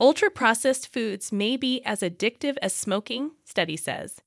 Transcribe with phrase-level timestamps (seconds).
[0.00, 4.22] Ultra processed foods may be as addictive as smoking, study says.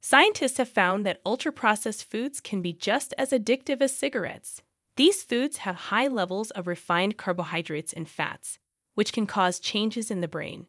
[0.00, 4.62] Scientists have found that ultra processed foods can be just as addictive as cigarettes.
[4.94, 8.60] These foods have high levels of refined carbohydrates and fats,
[8.94, 10.68] which can cause changes in the brain.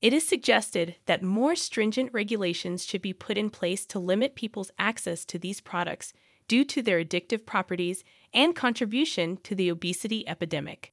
[0.00, 4.70] It is suggested that more stringent regulations should be put in place to limit people's
[4.78, 6.12] access to these products
[6.46, 10.92] due to their addictive properties and contribution to the obesity epidemic.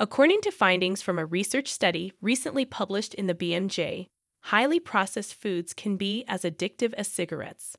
[0.00, 4.06] According to findings from a research study recently published in the BMJ,
[4.42, 7.76] highly processed foods can be as addictive as cigarettes.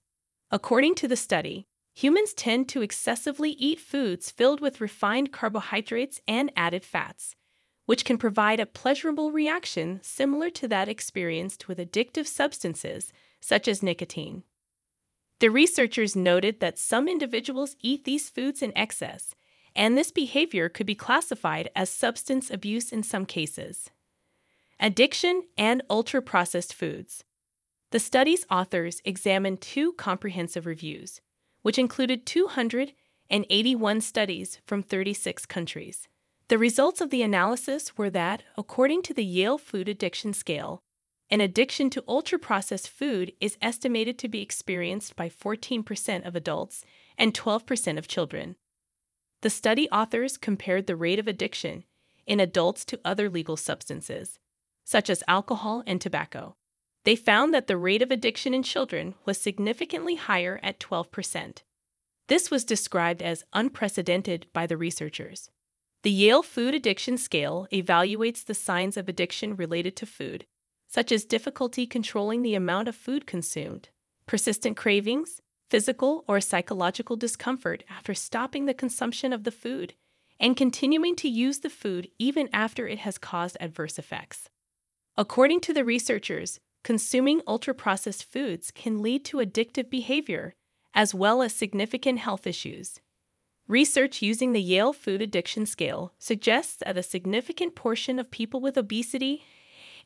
[0.51, 6.51] According to the study, humans tend to excessively eat foods filled with refined carbohydrates and
[6.57, 7.37] added fats,
[7.85, 13.81] which can provide a pleasurable reaction similar to that experienced with addictive substances such as
[13.81, 14.43] nicotine.
[15.39, 19.33] The researchers noted that some individuals eat these foods in excess
[19.79, 23.89] and this behavior could be classified as substance abuse in some cases.
[24.77, 27.23] Addiction and ultra processed foods.
[27.91, 31.21] The study's authors examined two comprehensive reviews,
[31.61, 36.09] which included 281 studies from 36 countries.
[36.49, 40.81] The results of the analysis were that, according to the Yale Food Addiction Scale,
[41.29, 46.83] an addiction to ultra processed food is estimated to be experienced by 14% of adults
[47.17, 48.57] and 12% of children.
[49.41, 51.85] The study authors compared the rate of addiction
[52.27, 54.37] in adults to other legal substances,
[54.83, 56.55] such as alcohol and tobacco.
[57.05, 61.63] They found that the rate of addiction in children was significantly higher at 12%.
[62.27, 65.49] This was described as unprecedented by the researchers.
[66.03, 70.45] The Yale Food Addiction Scale evaluates the signs of addiction related to food,
[70.87, 73.89] such as difficulty controlling the amount of food consumed,
[74.25, 79.93] persistent cravings, physical or psychological discomfort after stopping the consumption of the food,
[80.39, 84.49] and continuing to use the food even after it has caused adverse effects.
[85.17, 90.53] According to the researchers, consuming ultra processed foods can lead to addictive behavior
[90.95, 92.99] as well as significant health issues.
[93.67, 98.77] Research using the Yale Food Addiction Scale suggests that a significant portion of people with
[98.77, 99.43] obesity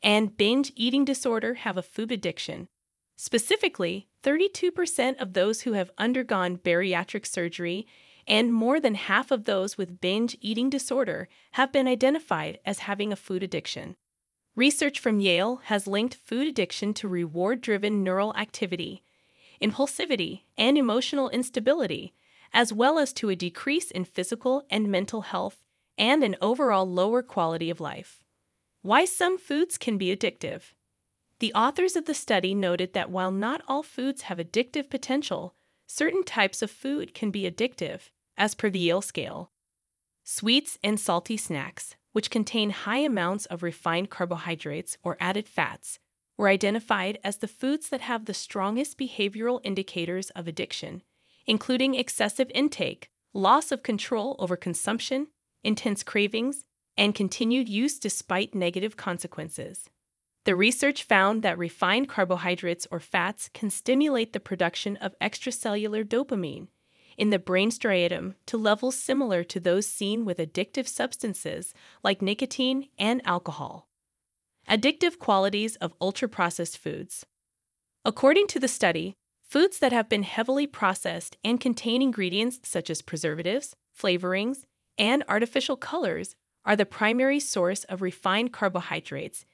[0.02, 2.68] and binge eating disorder have a food addiction,
[3.16, 7.86] Specifically, 32% of those who have undergone bariatric surgery
[8.28, 13.12] and more than half of those with binge eating disorder have been identified as having
[13.12, 13.96] a food addiction.
[14.56, 19.04] Research from Yale has linked food addiction to reward driven neural activity,
[19.62, 22.14] impulsivity, and emotional instability,
[22.54, 25.66] as well as to a decrease in physical and mental health
[25.98, 28.24] and an overall lower quality of life.
[28.84, 30.74] Why some foods can be addictive.
[31.44, 35.56] The authors of the study noted that while not all foods have addictive potential,
[35.86, 39.52] certain types of food can be addictive, as per the Yale scale.
[40.24, 46.00] Sweets and salty snacks, which contain high amounts of refined carbohydrates or added fats,
[46.38, 51.04] were identified as the foods that have the strongest behavioral indicators of addiction,
[51.46, 55.28] including excessive intake, loss of control over consumption,
[55.62, 56.64] intense cravings,
[56.96, 59.90] and continued use despite negative consequences.
[60.46, 66.68] The research found that refined carbohydrates or fats can stimulate the production of extracellular dopamine
[67.18, 71.74] in the brain striatum to levels similar to those seen with addictive substances
[72.04, 73.88] like nicotine and alcohol.
[74.70, 77.26] Addictive qualities of ultra processed foods.
[78.04, 83.02] According to the study, foods that have been heavily processed and contain ingredients such as
[83.02, 84.66] preservatives, flavorings,
[84.98, 89.46] and artificial colors are the primary source of refined carbohydrates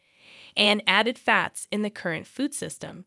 [0.55, 3.05] and added fats in the current food system.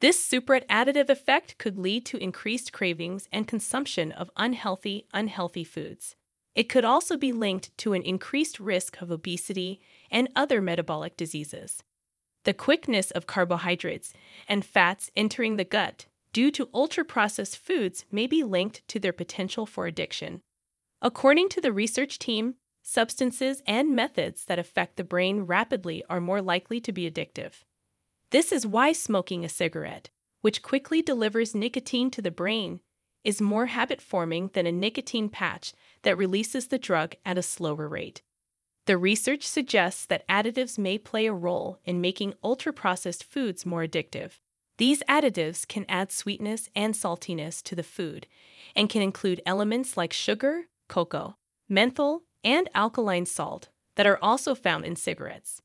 [0.00, 6.16] This super additive effect could lead to increased cravings and consumption of unhealthy, unhealthy foods.
[6.54, 11.82] It could also be linked to an increased risk of obesity and other metabolic diseases.
[12.44, 14.12] The quickness of carbohydrates
[14.48, 19.12] and fats entering the gut due to ultra processed foods may be linked to their
[19.12, 20.42] potential for addiction.
[21.02, 22.54] According to the research team,
[22.86, 27.64] substances, and methods that affect the brain rapidly are more likely to be addictive.
[28.30, 30.10] This is why smoking a cigarette,
[30.40, 32.80] which quickly delivers nicotine to the brain,
[33.24, 35.72] is more habit forming than a nicotine patch
[36.02, 38.22] that releases the drug at a slower rate.
[38.86, 43.84] The research suggests that additives may play a role in making ultra processed foods more
[43.84, 44.38] addictive.
[44.78, 48.28] These additives can add sweetness and saltiness to the food
[48.76, 51.36] and can include elements like sugar, cocoa,
[51.68, 55.60] menthol, and alkaline salt that are also found in cigarettes.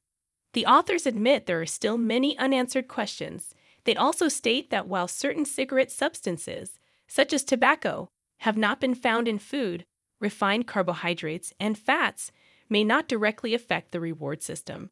[0.53, 3.53] The authors admit there are still many unanswered questions.
[3.85, 9.27] They also state that while certain cigarette substances, such as tobacco, have not been found
[9.27, 9.85] in food,
[10.19, 12.31] refined carbohydrates, and fats
[12.67, 14.89] may not directly affect the reward system.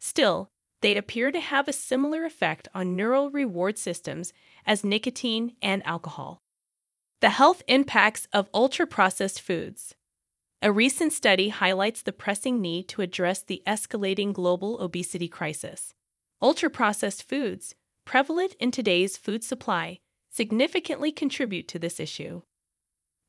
[0.00, 0.48] Still,
[0.80, 4.32] they appear to have a similar effect on neural reward systems
[4.64, 6.40] as nicotine and alcohol.
[7.20, 9.94] The health impacts of ultra processed foods.
[10.62, 15.92] A recent study highlights the pressing need to address the escalating global obesity crisis.
[16.40, 17.74] Ultra processed foods,
[18.06, 19.98] prevalent in today's food supply,
[20.30, 22.40] significantly contribute to this issue.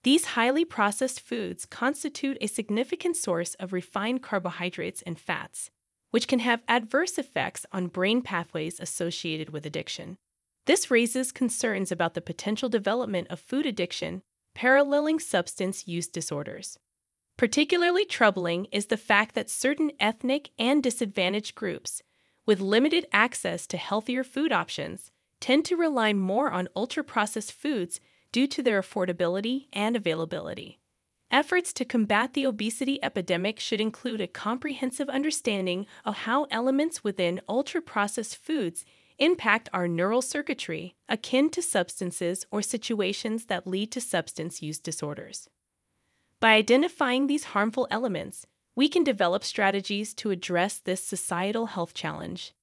[0.03, 5.69] These highly processed foods constitute a significant source of refined carbohydrates and fats,
[6.11, 10.17] which can have adverse effects on brain pathways associated with addiction.
[10.65, 14.21] This raises concerns about the potential development of food addiction
[14.55, 16.79] paralleling substance use disorders.
[17.37, 22.01] Particularly troubling is the fact that certain ethnic and disadvantaged groups,
[22.47, 27.99] with limited access to healthier food options, tend to rely more on ultra processed foods
[28.31, 30.79] due to their affordability and availability.
[31.29, 37.39] Efforts to combat the obesity epidemic should include a comprehensive understanding of how elements within
[37.47, 38.83] ultra processed foods
[39.19, 45.49] impact our neural circuitry, akin to substances or situations that lead to substance use disorders.
[46.39, 48.45] By identifying these harmful elements,
[48.75, 52.53] we can develop strategies to address this societal health challenge.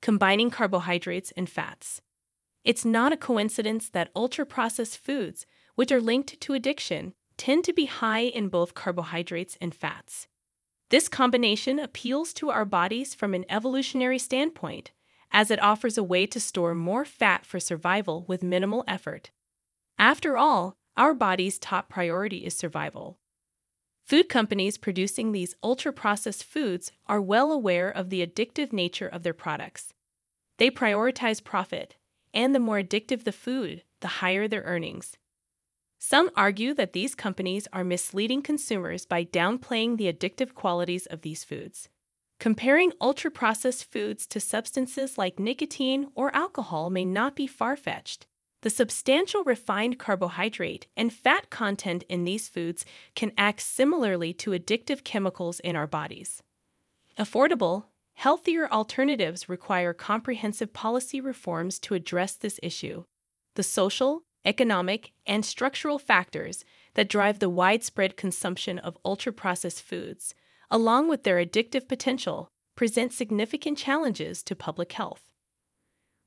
[0.00, 2.00] Combining carbohydrates and fats.
[2.64, 7.72] It's not a coincidence that ultra processed foods, which are linked to addiction, tend to
[7.72, 10.28] be high in both carbohydrates and fats.
[10.90, 14.92] This combination appeals to our bodies from an evolutionary standpoint
[15.32, 19.30] as it offers a way to store more fat for survival with minimal effort.
[19.98, 23.18] After all, our body's top priority is survival.
[24.04, 29.22] Food companies producing these ultra processed foods are well aware of the addictive nature of
[29.22, 29.94] their products.
[30.58, 31.96] They prioritize profit,
[32.34, 35.16] and the more addictive the food, the higher their earnings.
[35.98, 41.44] Some argue that these companies are misleading consumers by downplaying the addictive qualities of these
[41.44, 41.88] foods.
[42.40, 48.26] Comparing ultra processed foods to substances like nicotine or alcohol may not be far fetched.
[48.62, 55.04] The substantial refined carbohydrate and fat content in these foods can act similarly to addictive
[55.04, 56.42] chemicals in our bodies.
[57.18, 63.04] Affordable, healthier alternatives require comprehensive policy reforms to address this issue.
[63.56, 70.34] The social, economic, and structural factors that drive the widespread consumption of ultra processed foods
[70.72, 75.22] along with their addictive potential, present significant challenges to public health.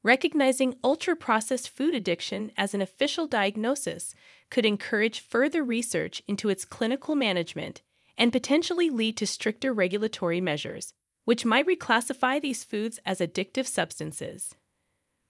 [0.05, 4.13] Recognizing ultra processed food addiction as an official diagnosis
[4.51, 7.81] could encourage further research into its clinical management
[8.15, 10.93] and potentially lead to stricter regulatory measures,
[11.23, 14.53] which might reclassify these foods as addictive substances.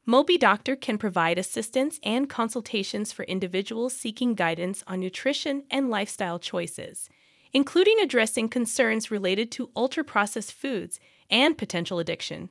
[0.05, 7.09] MobiDoctor can provide assistance and consultations for individuals seeking guidance on nutrition and lifestyle choices
[7.55, 10.99] including addressing concerns related to ultra processed foods
[11.29, 12.43] and potential addiction.